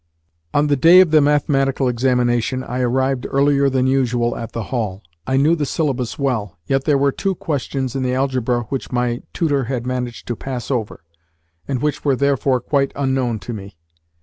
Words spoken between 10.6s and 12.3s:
over, and which were